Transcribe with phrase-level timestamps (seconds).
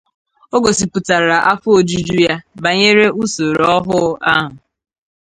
[0.55, 4.51] O gosipụtara afọ ojuju ya banyere usoro ọhụụ ahụ